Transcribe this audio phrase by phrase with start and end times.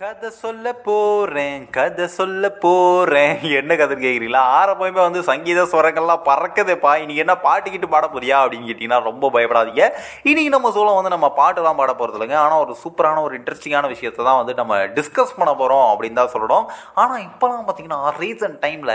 [0.00, 3.34] கதை சொல்ல போறேன் கதை சொல்ல போறேன்.
[3.58, 6.92] என்ன கதைன்னு கேட்குறீங்களா ஆரம்பமே வந்து சங்கீத சுரங்கள்லாம் பறக்குதேப்பா.
[7.02, 9.82] இன்னைக்கு என்ன பாட்டுக்கிட்டு பாட போறியா அப்படின்னு கேட்டிங்கன்னா ரொம்ப பயப்படாதீங்க.
[10.30, 12.38] இன்னைக்கு நம்ம சோளம் வந்து நம்ம பாட்டுலாம் பாட போகிறது இல்லைங்க.
[12.44, 16.66] ஆனால் ஒரு சூப்பரான ஒரு இன்ட்ரெஸ்டிங்கான விஷயத்தை தான் வந்து நம்ம டிஸ்கஸ் பண்ண போகிறோம் அப்படின்னு தான் சொல்லணும்.
[17.02, 18.94] ஆனால் இப்போலாம் பார்த்தீங்கன்னா ரீசன்ட் டைமில்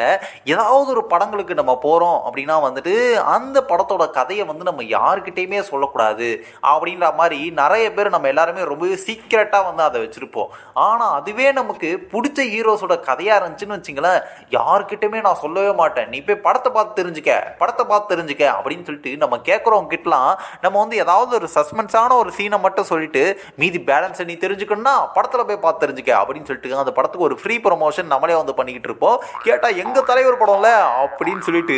[0.55, 2.95] ஏதாவது ஒரு படங்களுக்கு நம்ம போகிறோம் அப்படின்னா வந்துட்டு
[3.35, 6.31] அந்த படத்தோட கதையை வந்து நம்ம யாருக்கிட்டேயுமே சொல்லக்கூடாது
[6.73, 10.51] அப்படின்ற மாதிரி நிறைய பேர் நம்ம எல்லாருமே ரொம்பவே சீக்கிரட்டாக வந்து அதை வச்சுருப்போம்.
[10.87, 14.19] ஆனால் அதுவே நமக்கு பிடிச்ச ஹீரோஸோட கதையாக இருந்துச்சுன்னு வச்சுங்களேன்
[14.57, 16.09] யாருக்கிட்டயுமே நான் சொல்லவே மாட்டேன்.
[16.13, 20.31] நீ போய் படத்தை பார்த்து தெரிஞ்சுக்க படத்தை பார்த்து தெரிஞ்சுக்க அப்படின்னு சொல்லிட்டு நம்ம கேட்குறவங்க கிட்டலாம்
[20.65, 23.23] நம்ம வந்து ஏதாவது ஒரு சஸ்பென்ஸான ஒரு சீனை மட்டும் சொல்லிட்டு
[23.61, 28.11] மீதி பேலன்ஸை நீ தெரிஞ்சுக்கணும்னா படத்தில் போய் பார்த்து தெரிஞ்சுக்க அப்படின்னு சொல்லிட்டு அந்த படத்துக்கு ஒரு ஃப்ரீ ப்ரொமோஷன்
[28.13, 29.17] நம்மளே வந்து பண்ணிக்கிட்டு இருப்போம்.
[29.47, 30.69] கேட்டால் எங்கள் தலைவர் படம்ல
[31.03, 31.77] அப்படின்னு சொல்லிட்டு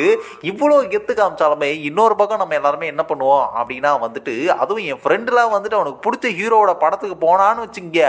[0.51, 5.79] இவ்வளோ கெத்து காமிச்சாலுமே இன்னொரு பக்கம் நம்ம எல்லாருமே என்ன பண்ணுவோம் அப்படின்னா வந்துட்டு அதுவும் என் ஃப்ரெண்டுலாம் வந்துட்டு
[5.79, 8.01] அவனுக்கு பிடிச்ச ஹீரோவோட படத்துக்கு போனான்னு வச்சுங்க.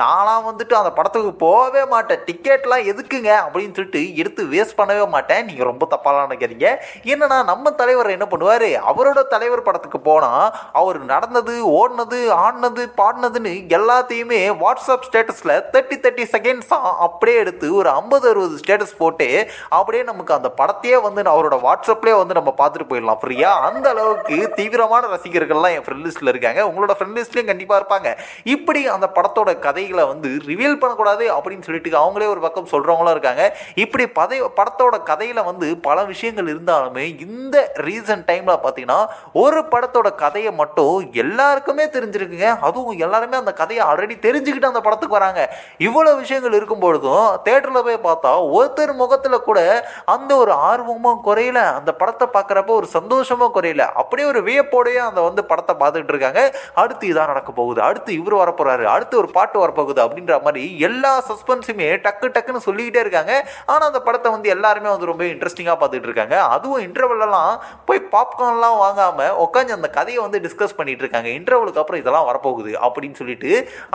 [0.00, 2.24] நான்லாம் வந்துட்டு அந்த படத்துக்கு போகவே மாட்டேன்.
[2.26, 3.30] டிக்கெட்லாம் எதுக்குங்க?
[3.46, 5.44] அப்படின்னு சொல்லிட்டு எடுத்து வேஸ்ட் பண்ணவே மாட்டேன்.
[5.44, 8.68] நீங்கள் ரொம்ப தப்பாலாம் நினைக்கிறீங்க என்னன்னா நம்ம தலைவர் என்ன பண்ணுவார்?
[8.92, 16.92] அவரோட தலைவர் படத்துக்கு போனால் அவர் நடந்தது ஓடினது ஆடினது பாடினதுன்னு எல்லாத்தையுமே வாட்ஸ்அப் ஸ்டேட்டஸில் தேர்ட்டி தேர்ட்டி செகண்ட்ஸாக
[17.06, 22.34] அப்படியே எடுத்து ஒரு ஐம்பது அறுபது ஸ்டேட்டஸ் போட்டு அப்படியே நமக்கு அந்த படத்தையே வந்து அவரோட வாட்ஸ்அப்லேயே வந்து
[22.34, 23.18] நம்ம பார்த்துட்டு போயிடலாம்.
[23.22, 26.62] ஃப்ரீயா அந்த அளவுக்கு தீவிரமான ரசிகர்கள்லாம் என் ஃப்ரெண்ட் லிஸ்ட்டில் இருக்காங்க.
[26.62, 28.18] உங்களோட ஃப்ரெண்ட் லிஸ்ட்லேயும் கண்டிப்பாக இருப்பாங்க.
[28.44, 33.56] இப்படி அந்த படத்தோட கதைகளை வந்து ரிவீல் பண்ணக்கூடாது அப்படின்னு சொல்லிட்டு அவங்களே ஒரு பக்கம் சொல்கிறவங்களும் இருக்காங்க.
[33.74, 38.98] இப்படி பதை படத்தோட கதையில் வந்து பல விஷயங்கள் இருந்தாலுமே இந்த ரீசன்ட் டைமில் பார்த்தீங்கன்னா
[39.32, 42.58] ஒரு படத்தோட கதையை மட்டும் எல்லாருக்குமே தெரிஞ்சிருக்குங்க.
[42.60, 45.42] அதுவும் எல்லாருமே அந்த கதையை ஆல்ரெடி தெரிஞ்சுக்கிட்டு அந்த படத்துக்கு வராங்க.
[45.78, 49.60] இவ்வளோ விஷயங்கள் இருக்கும் பொழுதும் தேட்டரில் போய் பார்த்தா ஒருத்தர் முகத்தில் கூட
[50.04, 51.60] அந்த ஒரு ஆர்வமும் குறையல.
[51.78, 53.84] அந்த படத்தை பார்க்குறப்ப ஒரு சந்தோஷமும் குறையல.
[53.92, 56.42] அப்படியே ஒரு வியப்போடையே அந்த வந்து படத்தை பார்த்துக்கிட்டு இருக்காங்க.
[56.74, 57.82] அடுத்து இதான் நடக்க போகுது.
[57.82, 63.00] அடுத்து இவர் வரப்போறாரு அடுத்து ஒரு பாட்டு வரப்போகுது அப்படின்னு அப்படின்ற மாதிரி எல்லா சஸ்பென்ஸுமே டக்கு டக்குன்னு சொல்லிக்கிட்டே
[63.04, 63.32] இருக்காங்க.
[63.72, 66.36] ஆனால் அந்த படத்தை வந்து எல்லாருமே வந்து ரொம்ப இன்ட்ரெஸ்டிங்காக பார்த்துட்டு இருக்காங்க.
[66.54, 67.52] அதுவும் இன்டர்வல்லாம்
[67.88, 71.30] போய் பாப்கார்ன்லாம் வாங்காமல் உட்காந்து அந்த கதையை வந்து டிஸ்கஸ் பண்ணிட்டு இருக்காங்க.
[71.38, 73.52] இன்டர்வலுக்கு அப்புறம் இதெல்லாம் வரப்போகுது அப்படின்னு சொல்லிட்டு.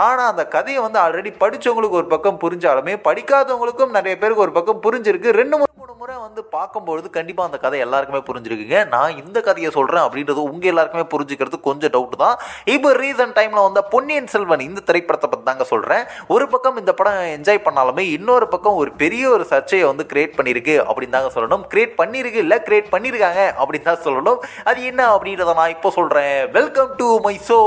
[0.08, 5.38] ஆனால் அந்த கதையை வந்து ஆல்ரெடி படித்தவங்களுக்கு ஒரு பக்கம் புரிஞ்சாலுமே படிக்காதவங்களுக்கும் நிறைய பேருக்கு ஒரு பக்கம் புரிஞ்சிருக்கு.
[5.42, 8.80] ரெண்டு ஒரு முறை வந்து பார்க்கும்பொழுது கண்டிப்பாக அந்த கதை எல்லாருக்குமே புரிஞ்சிருக்குங்க.
[8.94, 12.36] நான் இந்த கதையை சொல்கிறேன் அப்படின்றது உங்கள் எல்லாருக்குமே புரிஞ்சுக்கிறது கொஞ்சம் டவுட் தான்.
[12.74, 16.04] இப்போ ரீசன்ட் டைமில் வந்த பொன்னியின் செல்வன் இந்த திரைப்படத்தை பற்றி தாங்க சொல்கிறேன்
[16.36, 20.76] ஒரு பக்கம் இந்த படம் என்ஜாய் பண்ணாலுமே இன்னொரு பக்கம் ஒரு பெரிய ஒரு சர்ச்சையை வந்து கிரியேட் பண்ணியிருக்கு
[20.88, 21.64] அப்படின்னு தாங்க சொல்லணும்.
[21.72, 24.40] கிரியேட் பண்ணியிருக்கு இல்லை கிரியேட் பண்ணியிருக்காங்க அப்படின்னு தான் சொல்லணும்.
[24.72, 27.60] அது என்ன அப்படின்றத நான் இப்போ சொல்கிறேன் வெல்கம் டு மை ஷோ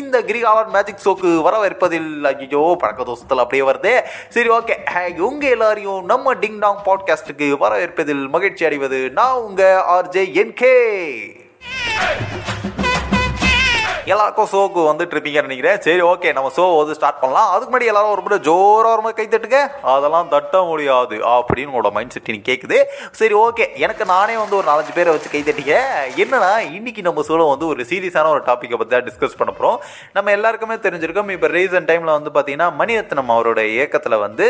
[0.00, 3.94] இந்த கிரிகாலன் மேஜிக் ஷோக்கு வரவேற்பதில் ஐயோ பழக்க தோசத்தில் அப்படியே வருது.
[4.38, 4.78] சரி ஓகே
[5.30, 10.76] உங்கள் எல்லாரையும் நம்ம டிங் டாங் பாட்காஸ்ட்டுக்கு வரவேற்பதில் மகிழ்ச்சி அடைவது நான் உங்க ஆர்ஜே என்கே
[14.12, 15.78] எல்லாருக்கும் ஷோக்கு வந்துட்டு இருப்பீங்கன்னு நினைக்கிறேன்.
[15.86, 17.48] சரி ஓகே நம்ம ஷோ வந்து ஸ்டார்ட் பண்ணலாம்.
[17.54, 19.60] அதுக்கு முன்னாடி எல்லாரும் ஒரு முறை ஜோராக ஒரு முறை கை தட்டுங்க.
[19.94, 22.78] அதெல்லாம் தட்ட முடியாது அப்படின்னு உங்களோட மைண்ட் செட் நீ கேட்குது
[23.20, 25.80] சரி ஓகே எனக்கு நானே வந்து ஒரு நாலஞ்சு பேரை வச்சு கை தட்டிக்க
[26.24, 29.80] என்னன்னா இன்னைக்கு நம்ம ஷோவில் வந்து ஒரு சீரியஸான ஒரு டாப்பிக்கை பற்றி தான் டிஸ்கஸ் பண்ண போகிறோம்
[30.18, 34.46] நம்ம எல்லாருக்குமே தெரிஞ்சிருக்கோம் இப்போ ரீசன்ட் டைமில் வந்து பார்த்தீங்கன்னா மணிரத்னம் அவரோட இயக்கத்தில் வந்து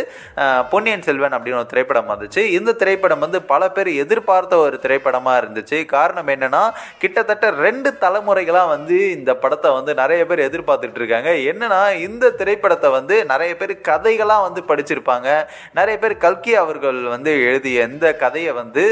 [0.75, 2.42] பொன்னியன் பொன்னியின் செல்வன் அப்படின்னு ஒரு திரைப்படம் வந்துச்சு.
[2.58, 5.78] இந்த திரைப்படம் வந்து பல பேர் எதிர்பார்த்த ஒரு திரைப்படமாக இருந்துச்சு.
[5.92, 6.62] காரணம் என்னன்னா
[7.02, 11.31] கிட்டத்தட்ட ரெண்டு தலைமுறைகளாக வந்து இந்த படத்தை வந்து நிறைய பேர் எதிர்பார்த்துட்டு இருக்காங்க.
[11.50, 15.28] என்னன்னா இந்த திரைப்படத்தை வந்து நிறைய பேர் கதைகளாக வந்து படிச்சிருப்பாங்க.
[15.78, 18.82] நிறைய பேர் கல்கி அவர்கள் வந்து எழுதிய இந்த கதையை வந்து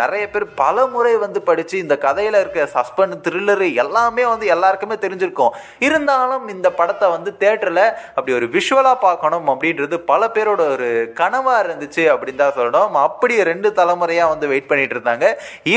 [0.00, 5.54] நிறைய பேர் பல முறை வந்து படித்து இந்த கதையில் இருக்க சஸ்பெண்ட் த்ரில்லரு எல்லாமே வந்து எல்லாருக்குமே தெரிஞ்சிருக்கும்.
[5.86, 7.82] இருந்தாலும் இந்த படத்தை வந்து தேட்டரில்
[8.16, 10.88] அப்படி ஒரு விஷுவலாக பார்க்கணும் அப்படின்றது பல பேரோட ஒரு
[11.20, 12.98] கனவாக இருந்துச்சு அப்படின்னு தான் சொல்லணும்.
[13.06, 15.26] அப்படி ரெண்டு தலைமுறையாக வந்து வெயிட் பண்ணிட்டு இருந்தாங்க.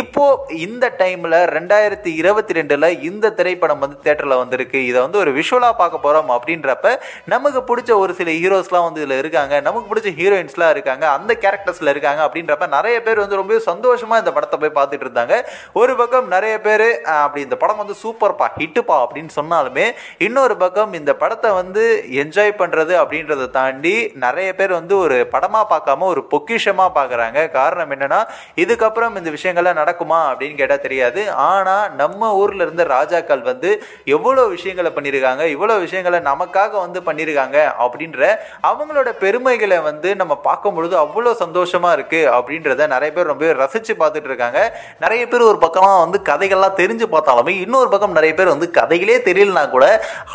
[0.02, 0.26] இப்போ
[0.68, 4.80] இந்த டைமில் ரெண்டாயிரத்தி இருபத்தி ரெண்டில் இந்த திரைப்படம் வந்து தேட்டரில் வந்திருக்கு.
[4.90, 6.88] இதை வந்து ஒரு விஷுவலாக பார்க்க போகிறோம் அப்படின்றப்ப
[7.34, 9.54] நமக்கு பிடிச்ச ஒரு சில ஹீரோஸ்லாம் வந்து இதில் இருக்காங்க.
[9.68, 11.06] நமக்கு பிடிச்ச ஹீரோயின்ஸ்லாம் இருக்காங்க.
[11.18, 15.36] அந்த கேரக்டர்ஸில் இருக்காங்க அப்படின்றப்ப நிறைய பேர் வந்து ரொம்ப சந்தோஷமாக இந்த படத்தை போய் பார்த்துட்டு இருந்தாங்க.
[15.82, 16.88] ஒரு பக்கம் நிறைய பேர்
[17.24, 19.86] அப்படி இந்த படம் வந்து சூப்பர்ப்பா ஹிட்டுப்பா அப்படின்னு சொன்னாலுமே
[20.28, 21.84] இன்னொரு பக்கம் இந்த படத்தை வந்து
[22.24, 27.40] என்ஜாய் பண்ணுறது அப்படின்றத தாண்டி நிறைய பேர் வந்து ஒரு படமாக பார்க்காம ஒரு பொக்கிஷமாக பார்க்குறாங்க.
[27.58, 28.20] காரணம் என்னென்னா
[28.64, 31.22] இதுக்கப்புறம் இந்த விஷயங்கள்லாம் நடக்குமா அப்படின்னு கேட்டால் தெரியாது.
[31.52, 33.70] ஆனால் நம்ம ஊரில் இருந்த ராஜாக்கள் வந்து
[34.16, 38.22] எவ்வளோ விஷயங்களை பண்ணியிருக்காங்க இவ்வளோ விஷயங்களை நமக்காக வந்து பண்ணியிருக்காங்க அப்படின்ற
[38.70, 44.30] அவங்களோட பெருமைகளை வந்து நம்ம பார்க்கும் பொழுது அவ்வளோ சந்தோஷமாக இருக்குது அப்படின்றத நிறைய பேர் ரொம்ப ரசித்து பார்த்துட்டு
[44.32, 44.60] இருக்காங்க.
[45.04, 49.64] நிறைய பேர் ஒரு பக்கம்லாம் வந்து கதைகள்லாம் தெரிஞ்சு பார்த்தாலுமே இன்னொரு பக்கம் நிறைய பேர் வந்து கதைகளே தெரியலனா
[49.76, 49.86] கூட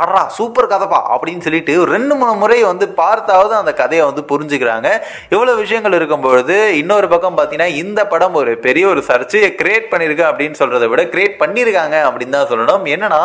[0.03, 4.89] அடா சூப்பர் கதைப்பா அப்படின்னு சொல்லிட்டு ரெண்டு மூணு முறை வந்து பார்த்தாவது அந்த கதையை வந்து புரிஞ்சுக்கிறாங்க.
[5.35, 10.25] இவ்வளோ விஷயங்கள் இருக்கும் பொழுது இன்னொரு பக்கம் பார்த்தீங்கன்னா இந்த படம் ஒரு பெரிய ஒரு சர்ச்சையை கிரியேட் பண்ணியிருக்கு
[10.31, 12.85] அப்படின்னு சொல்கிறத விட கிரியேட் பண்ணியிருக்காங்க அப்படின்னு தான் சொல்லணும்.
[12.95, 13.21] என்னன்னா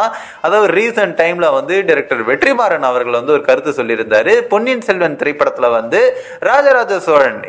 [0.48, 4.34] அதாவது ரீசன்ட் டைம்ல வந்து டைரக்டர் வெற்றிமாறன் அவர்கள் வந்து ஒரு கருத்து சொல்லியிருந்தாரு.
[4.52, 6.02] பொன்னியின் செல்வன் திரைப்படத்துல வந்து
[6.50, 7.40] ராஜராஜ சோழன்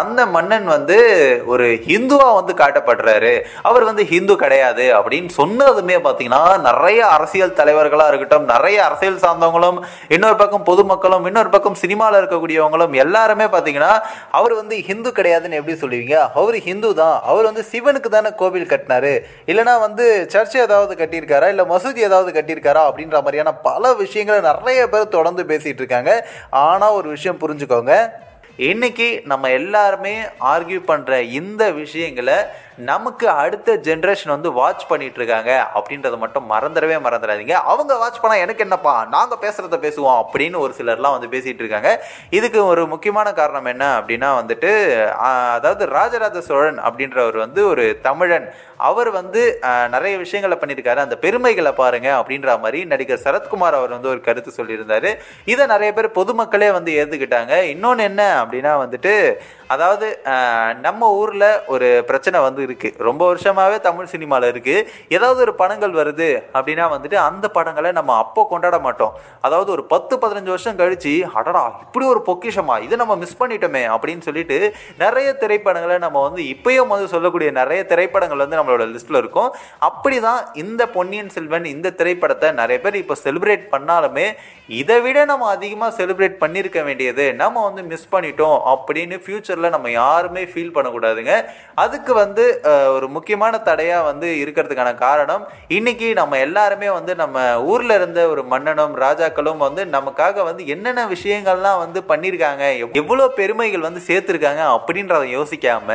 [0.00, 0.98] அந்த மன்னன் வந்து
[1.52, 3.34] ஒரு ஹிந்துவா வந்து காட்டப்படுறாரு.
[3.70, 9.80] அவர் வந்து ஹிந்து கிடையாது அப்படின்னு சொன்னதுமே பாத்தீங்கன்னா நிறைய அரசியல் தலைவர்களா இருக்கட்டும் நிறைய அரசியல் சார்ந்தவங்களும்
[10.16, 13.92] இன்னொரு பக்கம் பொதுமக்களும் இன்னொரு பக்கம் சினிமாவில் இருக்கக்கூடியவங்களும் எல்லாருமே பாத்தீங்கன்னா
[14.38, 16.16] அவர் வந்து ஹிந்து கிடையாதுன்னு எப்படி சொல்லுவீங்க?
[16.40, 17.16] அவர் ஹிந்து தான்.
[17.30, 19.12] அவர் வந்து சிவனுக்கு தானே கோவில் கட்டினாரு.
[19.50, 20.04] இல்லைனா வந்து
[20.34, 21.48] சர்ச் ஏதாவது கட்டியிருக்காரா?
[21.54, 26.28] இல்லை மசூதி ஏதாவது கட்டியிருக்காரா அப்படின்ற மாதிரியான பல விஷயங்களை நிறைய பேர் தொடர்ந்து பேசிகிட்டு இருக்காங்க.
[26.50, 28.10] ஆனால் ஒரு விஷயம் புரிஞ்சுக்கோங்க.
[28.56, 30.14] இன்னைக்கு நம்ம எல்லாருமே
[30.54, 32.34] ஆர்கியூ பண்ணுற இந்த விஷயங்களை
[32.86, 37.54] நமக்கு அடுத்த ஜென்ரேஷன் வந்து வாட்ச் பண்ணிட்டு இருக்காங்க அப்படின்றத மட்டும் மறந்துடவே மறந்துடாதீங்க.
[37.72, 38.94] அவங்க வாட்ச் பண்ணால் எனக்கு என்னப்பா?
[39.14, 41.90] நாங்கள் பேசுகிறத பேசுவோம் அப்படின்னு ஒரு சிலர்லாம் வந்து பேசிகிட்டு இருக்காங்க
[42.38, 44.70] இதுக்கு ஒரு முக்கியமான காரணம் என்ன அப்படின்னா வந்துட்டு
[45.30, 48.48] அதாவது ராஜராஜ சோழன் அப்படின்றவர் வந்து ஒரு தமிழன்.
[48.88, 49.40] அவர் வந்து
[49.94, 51.00] நிறைய விஷயங்களை பண்ணியிருக்காரு.
[51.04, 55.10] அந்த பெருமைகளை பாருங்க அப்படின்ற மாதிரி நடிகர் சரத்குமார் அவர் வந்து ஒரு கருத்து சொல்லியிருந்தார்.
[55.52, 59.14] இதை நிறைய பேர் பொதுமக்களே வந்து ஏற்றுக்கிட்டாங்க இன்னொன்று என்ன அப்படின்னா வந்துட்டு
[59.74, 60.06] அதாவது
[60.86, 64.84] நம்ம ஊரில் ஒரு பிரச்சனை வந்து இருக்குது ரொம்ப வருஷமாகவே தமிழ் சினிமாவில் இருக்குது
[65.16, 69.14] ஏதாவது ஒரு படங்கள் வருது அப்படின்னா வந்துட்டு அந்த படங்களை நம்ம அப்போ கொண்டாட மாட்டோம்.
[69.46, 74.26] அதாவது ஒரு பத்து பதினஞ்சு வருஷம் கழித்து அடடா இப்படி ஒரு பொக்கிஷமா இதை நம்ம மிஸ் பண்ணிட்டோமே அப்படின்னு
[74.28, 74.58] சொல்லிட்டு
[75.04, 79.50] நிறைய திரைப்படங்களை நம்ம வந்து இப்பயும் வந்து சொல்லக்கூடிய நிறைய திரைப்படங்கள் வந்து நம்மளோட லிஸ்ட்டில் இருக்கும்.
[79.88, 84.26] அப்படி தான் இந்த பொன்னியின் செல்வன் இந்த திரைப்படத்தை நிறைய பேர் இப்போ செலிப்ரேட் பண்ணாலுமே
[84.80, 89.90] இதை விட நம்ம அதிகமாக செலிப்ரேட் பண்ணியிருக்க வேண்டியது நம்ம வந்து மிஸ் பண்ணிட்டோம் அப்படின்னு ஃப்யூச்சர் ஃப்யூச்சரில் நம்ம
[89.92, 91.32] யாருமே ஃபீல் பண்ணக்கூடாதுங்க.
[91.78, 92.44] அதுக்கு வந்து
[92.94, 98.94] ஒரு முக்கியமான தடையாக வந்து இருக்கிறதுக்கான காரணம் இன்னைக்கு நம்ம எல்லாருமே வந்து நம்ம ஊரில் இருந்த ஒரு மன்னனும்
[98.98, 102.46] ராஜாக்களும் வந்து நமக்காக வந்து என்னென்ன விஷயங்கள்லாம் வந்து பண்ணியிருக்காங்க
[102.80, 105.88] எவ்- எவ்வளோ பெருமைகள் வந்து சேர்த்துருக்காங்க அப்படின்றத யோசிக்காம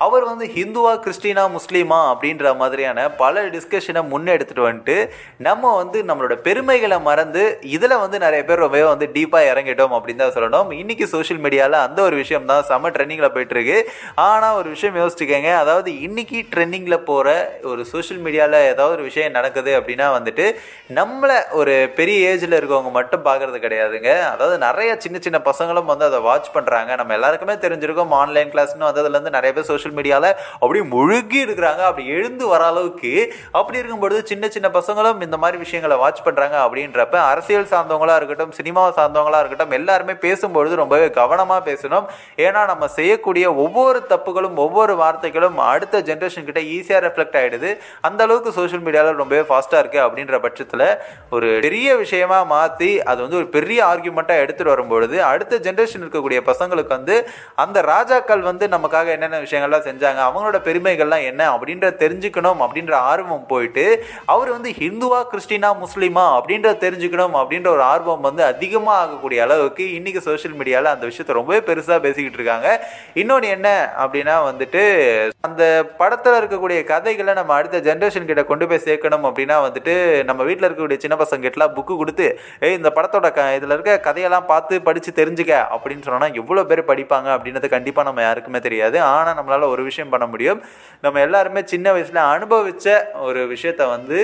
[0.00, 4.98] அவர் வந்து ஹிந்துவா கிறிஸ்டினா முஸ்லீமா அப்படின்ற மாதிரியான பல டிஸ்கஷனை முன்னெடுத்துட்டு வந்துட்டு
[5.40, 10.36] நம்ம வந்து நம்மளோட பெருமைகளை மறந்து இதில் வந்து நிறைய பேர் ரொம்ப வந்து டீப்பாக இறங்கிட்டோம் அப்படின்னு தான்
[10.36, 10.48] சொல்லணும்.
[10.74, 13.78] இன்னைக்கு சோஷியல் மீடியாவில் அந்த ஒரு விஷயம் தான் செம்ம ட்ரெண்டிங்கில் போயிட்டு இருக்கு
[14.28, 15.50] ஆனால் ஒரு விஷயம் யோசிச்சுக்கோங்க.
[15.62, 17.28] அதாவது இன்னைக்கு ட்ரெண்டிங்கில் போகிற
[17.70, 20.44] ஒரு சோஷியல் மீடியாவில் ஏதாவது ஒரு விஷயம் நடக்குது அப்படின்னா வந்துட்டு
[20.98, 24.10] நம்மளை ஒரு பெரிய ஏஜில் இருக்கவங்க மட்டும் பார்க்கறது கிடையாதுங்க.
[24.34, 29.36] அதாவது நிறைய சின்ன சின்ன பசங்களும் வந்து அதை வாட்ச் பண்ணுறாங்க நம்ம எல்லாருக்குமே தெரிஞ்சிருக்கோம் ஆன்லைன் கிளாஸ்னு வந்ததுலேருந்து
[29.38, 30.30] நிறைய பேர் சோஷியல் மீடியாவில்
[30.60, 31.82] அப்படியே முழுகி இருக்கிறாங்க.
[31.90, 33.12] அப்படி எழுந்து வர அளவுக்கு
[33.58, 38.92] அப்படி இருக்கும்பொழுது சின்ன சின்ன பசங்களும் இந்த மாதிரி விஷயங்களை வாட்ச் பண்ணுறாங்க அப்படின்றப்ப அரசியல் சார்ந்தவங்களா இருக்கட்டும் சினிமாவை
[39.00, 42.06] சார்ந்தவங்களா இருக்கட்டும் எல்லாருமே பேசும்பொழுது ரொம்பவே கவனமாக பேசணும்.
[42.46, 47.70] ஏன்னா நம்ம செய்யக்கூடிய ஒவ்வொரு தப்புகளும் ஒவ்வொரு வார்த்தைகளும் அடுத்த ஜென்ரேஷன் கிட்ட ஈஸியாக ரெஃப்ளெக்ட் ஆகிடுது
[48.06, 50.86] அந்த அளவுக்கு சோஷியல் மீடியாவில் ரொம்பவே ஃபாஸ்ட்டாக இருக்குது அப்படின்ற பட்சத்தில்
[51.36, 56.92] ஒரு பெரிய விஷயமா மாற்றி அது வந்து ஒரு பெரிய ஆர்கியூமெண்ட்டாக எடுத்துகிட்டு வரும்பொழுது அடுத்த ஜென்ரேஷன் இருக்கக்கூடிய பசங்களுக்கு
[56.96, 57.16] வந்து
[57.64, 63.86] அந்த ராஜாக்கள் வந்து நமக்காக என்னென்ன விஷயங்கள்லாம் செஞ்சாங்க அவங்களோட பெருமைகள்லாம் என்ன அப்படின்ற தெரிஞ்சுக்கணும் அப்படின்ற ஆர்வம் போயிட்டு
[64.34, 70.22] அவர் வந்து ஹிந்துவா கிறிஸ்டினா முஸ்லீமா அப்படின்ற தெரிஞ்சுக்கணும் அப்படின்ற ஒரு ஆர்வம் வந்து அதிகமாக ஆகக்கூடிய அளவுக்கு இன்னைக்கு
[70.28, 72.68] சோஷியல் மீடியாவில் அந்த விஷயத்தை ரொம்பவே பெருசாக பேசிக்கிட்டு இருக்காங்க.
[73.20, 73.68] இன்னொன்று என்ன
[74.02, 74.82] அப்படின்னா வந்துட்டு
[75.48, 75.62] அந்த
[76.00, 79.94] படத்தில் இருக்கக்கூடிய கதைகளை நம்ம அடுத்த ஜென்ரேஷன் கிட்ட கொண்டு போய் சேர்க்கணும் அப்படின்னா வந்துட்டு
[80.28, 82.26] நம்ம வீட்டில் இருக்கக்கூடிய சின்ன பசங்க கிட்டலாம் புக்கு கொடுத்து
[82.66, 87.28] ஏய் இந்த படத்தோட க இதில் இருக்க கதையெல்லாம் பார்த்து படித்து தெரிஞ்சுக்க அப்படின்னு சொன்னோன்னா எவ்வளோ பேர் படிப்பாங்க
[87.36, 88.96] அப்படின்றது கண்டிப்பாக நம்ம யாருக்குமே தெரியாது.
[89.10, 90.60] ஆனால் நம்மளால் ஒரு விஷயம் பண்ண முடியும்.
[91.04, 92.88] நம்ம எல்லாருமே சின்ன வயசில் அனுபவித்த
[93.28, 94.18] ஒரு விஷயத்த வந்து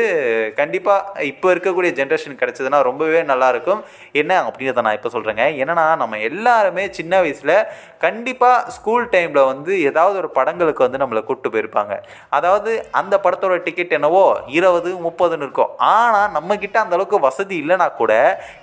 [0.60, 3.80] கண்டிப்பாக இப்போ இருக்கக்கூடிய ஜென்ரேஷன் கிடச்சதுன்னா ரொம்பவே நல்லாயிருக்கும்
[4.20, 7.54] என்ன அப்படின்றத நான் இப்போ சொல்கிறேங்க என்னென்னா நம்ம எல்லாருமே சின்ன வயசில்
[7.98, 11.94] கண்டிப்பாக ஸ்கூல் டைமில் வந்து ஏதாவது ஒரு படங்களுக்கு வந்து நம்மளை கூப்பிட்டு போயிருப்பாங்க.
[12.38, 12.70] அதாவது
[13.00, 14.25] அந்த படத்தோட டிக்கெட் என்னவோ
[14.58, 15.72] இருபது முப்பதுன்னு இருக்கும்.
[15.92, 18.12] ஆனால் நம்மக்கிட்ட அந்தளவுக்கு வசதி இல்லைனா கூட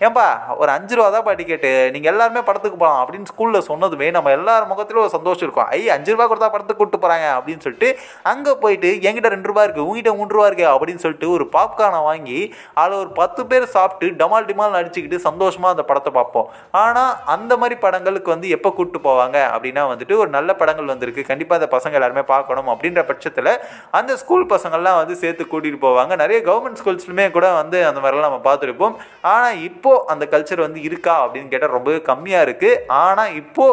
[0.05, 0.25] ஏன்பா
[0.61, 5.03] ஒரு அஞ்சு ரூபா தான்ப்பா டிக்கெட்டு நீங்கள் எல்லாருமே படத்துக்கு போகலாம் அப்படின்னு ஸ்கூலில் சொன்னதுமே நம்ம எல்லார் முகத்திலும்
[5.05, 5.69] ஒரு சந்தோஷம் இருக்கும்.
[5.77, 7.89] ஐ அஞ்சு ரூபா கொடுத்தா படத்துக்கு கூப்பிட்டு போகிறாங்க அப்படின்னு சொல்லிட்டு
[8.31, 12.39] அங்கே போயிட்டு என்கிட்ட ரெண்டு ரூபா இருக்குது உங்ககிட்ட மூணு ரூபா இருக்குது அப்படின்னு சொல்லிட்டு ஒரு பாப்கார்னை வாங்கி
[12.81, 16.47] அதில் ஒரு பத்து பேர் சாப்பிட்டு டமால் டிமால் அடிச்சுக்கிட்டு சந்தோஷமாக அந்த படத்தை பார்ப்போம்.
[16.83, 21.23] ஆனால் அந்த மாதிரி படங்களுக்கு வந்து எப்போ கூப்பிட்டு போவாங்க அப்படின்னா வந்துட்டு ஒரு நல்ல படங்கள் வந்திருக்கு.
[21.31, 23.51] கண்டிப்பாக அந்த பசங்க எல்லாருமே பார்க்கணும் அப்படின்ற பட்சத்தில்
[23.99, 26.15] அந்த ஸ்கூல் பசங்கள்லாம் வந்து சேர்த்து கூட்டிகிட்டு போவாங்க.
[26.23, 28.95] நிறைய கவர்மெண்ட் ஸ்கூல்ஸ்லுமே கூட வந்து அந்த மாதிரிலாம் நம்ம பார்த்துருப்போம்.
[29.33, 33.67] ஆனால் இப்போது அந்த கல்ச்சர் வந்து இருக்கா அப்படின்னு கேட்டால் ரொம்பவே கம்மியாக இருக்குது ஆனால் இப்போ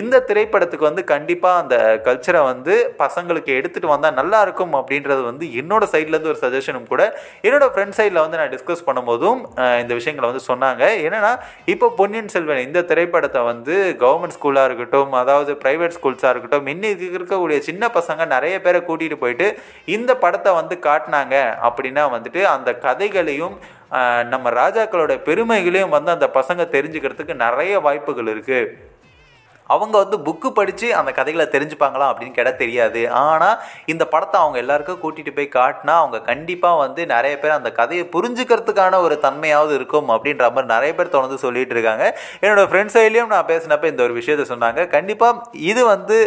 [0.00, 5.84] இந்த திரைப்படத்துக்கு வந்து கண்டிப்பாக அந்த கல்ச்சரை வந்து பசங்களுக்கு எடுத்துகிட்டு வந்தால் நல்லா இருக்கும் அப்படின்றது வந்து என்னோட
[5.92, 7.02] சைட்லேருந்து ஒரு சஜஷனும் கூட.
[7.46, 9.40] என்னோட ஃப்ரெண்ட் சைடில் வந்து நான் டிஸ்கஸ் பண்ணும்போதும்
[9.82, 10.82] இந்த விஷயங்களை வந்து சொன்னாங்க.
[11.06, 11.32] என்னன்னா
[11.74, 17.58] இப்போ பொன்னியின் செல்வன் இந்த திரைப்படத்தை வந்து கவர்மெண்ட் ஸ்கூலாக இருக்கட்டும் அதாவது ப்ரைவேட் ஸ்கூல்ஸாக இருக்கட்டும் இன்னைக்கு இருக்கக்கூடிய
[17.68, 19.48] சின்ன பசங்க நிறைய பேரை கூட்டிகிட்டு போயிட்டு
[19.96, 21.36] இந்த படத்தை வந்து காட்டினாங்க
[21.68, 23.56] அப்படின்னா வந்துட்டு அந்த கதைகளையும்
[24.32, 28.62] நம்ம ராஜாக்களோட பெருமைகளையும் வந்து அந்த பசங்க தெரிஞ்சுக்கிறதுக்கு நிறைய வாய்ப்புகள் இருக்குது
[29.74, 33.02] அவங்க வந்து புக்கு படித்து அந்த கதைகளை தெரிஞ்சுப்பாங்களா அப்படின்னு கேட்டால் தெரியாது.
[33.24, 33.56] ஆனால்
[33.92, 39.00] இந்த படத்தை அவங்க எல்லாருக்கும் கூட்டிகிட்டு போய் காட்டினா அவங்க கண்டிப்பாக வந்து நிறைய பேர் அந்த கதையை புரிஞ்சுக்கிறதுக்கான
[39.06, 42.04] ஒரு தன்மையாவது இருக்கும் அப்படின்ற மாதிரி நிறைய பேர் தொடர்ந்து சொல்லிட்டு இருக்காங்க.
[42.42, 44.80] என்னோடய ஃப்ரெண்ட்ஸ் சைட்லேயும் நான் பேசினப்ப இந்த ஒரு விஷயத்த சொன்னாங்க.
[44.96, 46.18] கண்டிப்பாக இது வந்து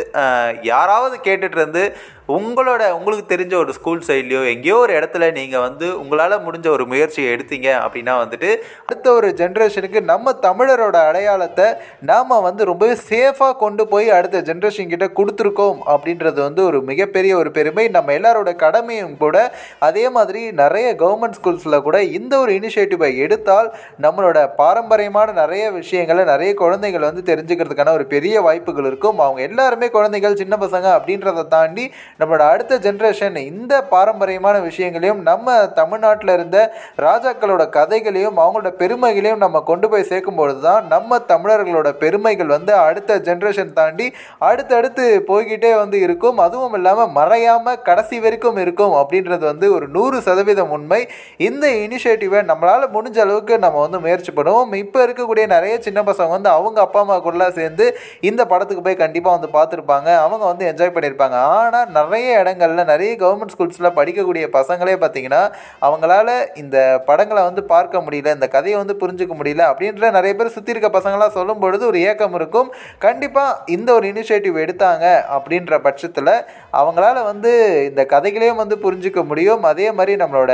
[0.71, 1.85] யாராவது கேட்டுட்டு இருந்து
[2.27, 7.33] உங்களோட உங்களுக்கு தெரிஞ்ச ஒரு ஸ்கூல் சைட்லேயோ எங்கேயோ ஒரு இடத்துல நீங்கள் வந்து உங்களால் முடிஞ்ச ஒரு முயற்சியை
[7.33, 8.49] எடுத்தீங்க அப்படின்னா வந்துட்டு
[8.85, 11.65] அடுத்த ஒரு ஜென்ரேஷனுக்கு நம்ம தமிழரோட அடையாளத்தை
[12.01, 17.51] நாம் வந்து ரொம்பவே சேஃபாக கொண்டு போய் அடுத்த ஜென்ரேஷன் கிட்ட கொடுத்துருக்கோம் அப்படின்றது வந்து ஒரு மிகப்பெரிய ஒரு
[17.51, 17.87] பெருமை.
[17.87, 24.49] நம்ம எல்லாரோட கடமையும் கூட அதே மாதிரி நிறைய கவர்மெண்ட் ஸ்கூல்ஸில் கூட இந்த ஒரு இனிஷியேட்டிவை எடுத்தால் நம்மளோட
[24.55, 29.19] பாரம்பரியமான நிறைய விஷயங்களை நிறைய குழந்தைகள் வந்து தெரிஞ்சுக்கிறதுக்கான ஒரு பெரிய வாய்ப்புகள் இருக்கும்.
[29.19, 36.31] அவங்க எல்லாருமே குழந்தைகள் சின்ன பசங்க அப்படின்றத தாண்டி நம்மளோட அடுத்த ஜென்ரேஷன் இந்த பாரம்பரியமான விஷயங்களையும் நம்ம தமிழ்நாட்டில்
[36.35, 36.57] இருந்த
[37.05, 43.73] ராஜாக்களோட கதைகளையும் அவங்களோட பெருமைகளையும் நம்ம கொண்டு போய் சேர்க்கும்பொழுது தான் நம்ம தமிழர்களோட பெருமைகள் வந்து அடுத்த ஜென்ரேஷன்
[43.79, 44.07] தாண்டி
[44.49, 46.39] அடுத்தடுத்து போய்கிட்டே வந்து இருக்கும்.
[46.45, 51.01] அதுவும் இல்லாமல் மறையாமல் கடைசி வரைக்கும் இருக்கும் அப்படின்றது வந்து ஒரு நூறு சதவீதம் உண்மை.
[51.49, 54.73] இந்த இனிஷியேட்டிவை நம்மளால் முடிஞ்ச அளவுக்கு நம்ம வந்து முயற்சி பண்ணுவோம்.
[54.83, 57.87] இப்போ இருக்கக்கூடிய நிறைய சின்ன பசங்க வந்து அவங்க அப்பா அம்மா கூட சேர்ந்து
[58.31, 60.09] இந்த படத்துக்கு போய் கண்டிப்பாக வந்து பார்த்துருப்பாங்க.
[60.25, 61.37] அவங்க வந்து என்ஜாய் பண்ணியிருப்பாங்க.
[61.57, 65.41] ஆனால் நிறைய இடங்களில் நிறைய கவர்மெண்ட் ஸ்கூல்ஸில் படிக்கக்கூடிய பசங்களே பார்த்தீங்கன்னா
[65.87, 66.27] அவங்களால
[66.61, 70.89] இந்த படங்களை வந்து பார்க்க முடியல இந்த கதையை வந்து புரிஞ்சுக்க முடியல அப்படின்ற நிறைய பேர் சுற்றி இருக்க
[70.97, 72.69] பசங்களாம் சொல்லும் பொழுது ஒரு ஏக்கம் இருக்கும்.
[73.05, 75.05] கண்டிப்பாக இந்த ஒரு இனிஷியேட்டிவ் எடுத்தாங்க
[75.37, 76.33] அப்படின்ற பட்சத்தில்
[76.81, 77.51] அவங்களால வந்து
[77.89, 79.63] இந்த கதைகளையும் வந்து புரிஞ்சுக்க முடியும்.
[79.71, 80.51] அதே மாதிரி நம்மளோட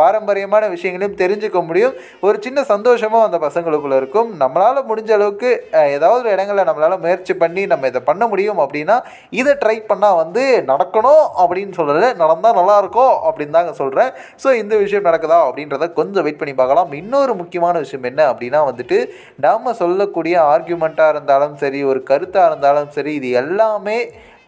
[0.00, 1.96] பாரம்பரியமான விஷயங்களையும் தெரிஞ்சுக்க முடியும்.
[2.28, 4.30] ஒரு சின்ன சந்தோஷமும் அந்த பசங்களுக்குள்ள இருக்கும்.
[4.44, 5.50] நம்மளால் முடிஞ்ச அளவுக்கு
[5.96, 8.98] ஏதாவது ஒரு இடங்களில் நம்மளால் முயற்சி பண்ணி நம்ம இதை பண்ண முடியும் அப்படின்னா
[9.40, 10.42] இதை ட்ரை பண்ணால் வந்து
[10.76, 14.12] நடக்கணும் அப்படின்னு சொல்லலை நடந்தால் நல்லாயிருக்கும் அப்படின்னு தாங்க சொல்கிறேன்
[14.44, 16.92] ஸோ இந்த விஷயம் நடக்குதா அப்படின்றத கொஞ்சம் வெயிட் பண்ணி பார்க்கலாம்.
[17.02, 18.98] இன்னொரு முக்கியமான விஷயம் என்ன அப்படின்னா வந்துட்டு
[19.44, 23.98] நாம் சொல்லக்கூடிய ஆர்கியூமெண்ட்டாக இருந்தாலும் சரி ஒரு கருத்தாக இருந்தாலும் சரி இது எல்லாமே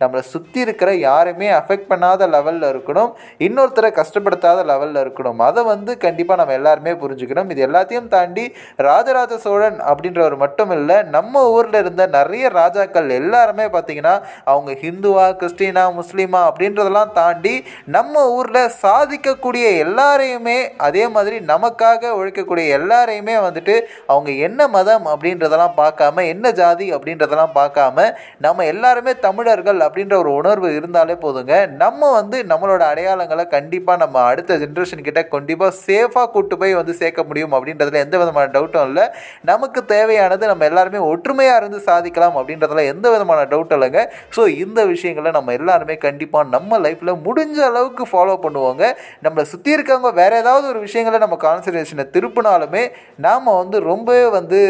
[0.01, 3.11] நம்மளை சுற்றி இருக்கிற யாருமே அஃபெக்ட் பண்ணாத லெவலில் இருக்கணும்.
[3.47, 5.41] இன்னொருத்தரை கஷ்டப்படுத்தாத லெவலில் இருக்கணும்.
[5.49, 7.51] அதை வந்து கண்டிப்பாக நம்ம எல்லாருமே புரிஞ்சுக்கணும்.
[7.55, 8.45] இது எல்லாத்தையும் தாண்டி
[8.89, 14.15] ராஜராஜ சோழன் அப்படின்றவர் மட்டும் இல்லை நம்ம ஊரில் இருந்த நிறைய ராஜாக்கள் எல்லாருமே பார்த்திங்கன்னா
[14.53, 17.55] அவங்க ஹிந்துவா கிறிஸ்டினா முஸ்லீமா அப்படின்றதெல்லாம் தாண்டி
[17.97, 23.75] நம்ம ஊரில் சாதிக்கக்கூடிய எல்லாரையுமே அதே மாதிரி நமக்காக உழைக்கக்கூடிய எல்லாரையுமே வந்துட்டு
[24.07, 28.07] அவங்க என்ன மதம் அப்படின்றதெல்லாம் பார்க்காம என்ன ஜாதி அப்படின்றதெல்லாம் பார்க்காம
[28.39, 31.55] நம்ம எல்லாருமே தமிழர்கள் அப்படின்ற ஒரு உணர்வு இருந்தாலே போதுங்க.
[31.83, 37.27] நம்ம வந்து நம்மளோட அடையாளங்களை கண்டிப்பாக நம்ம அடுத்த ஜென்ரேஷன் கிட்ட கண்டிப்பாக சேஃபாக கூட்டு போய் வந்து சேர்க்க
[37.31, 39.05] முடியும் அப்படின்றதுல எந்த விதமான டவுட்டும் இல்லை.
[39.51, 44.03] நமக்கு தேவையானது நம்ம எல்லாருமே ஒற்றுமையாக இருந்து சாதிக்கலாம் அப்படின்றதுல எந்த விதமான டவுட் இல்லைங்க.
[44.37, 48.85] ஸோ இந்த விஷயங்களை நம்ம எல்லாருமே கண்டிப்பாக நம்ம லைஃப்பில் முடிஞ்ச அளவுக்கு ஃபாலோ பண்ணுவோங்க.
[49.25, 52.85] நம்மளை சுற்றி இருக்கவங்க வேறு ஏதாவது ஒரு விஷயங்களை நம்ம கான்சன்ட்ரேஷனை திருப்பினாலுமே
[53.27, 54.61] நாம் வந்து ரொம்பவே வந்து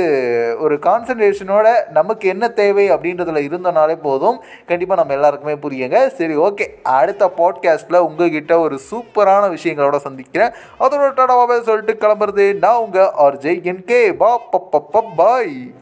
[0.64, 1.66] ஒரு கான்சன்ட்ரேஷனோட
[1.98, 4.38] நமக்கு என்ன தேவை அப்படின்றதுல இருந்தனாலே போதும்.
[4.70, 6.06] கண்டிப்பாக நம்ம நம்ம எல்லாருக்குமே புரியுங்க.
[6.06, 6.66] சரி ஓகே.
[6.82, 10.52] அடுத்த பாட்காஸ்ட்டில் உங்ககிட்ட ஒரு சூப்பரான விஷயங்களோட சந்திக்கிறேன்.
[10.80, 14.40] அதோட டாடாவே சொல்லிட்டு கிளம்புறது நான் உங்கள் ஆர்ஜே என் கே பா
[15.16, 15.72] பாய்.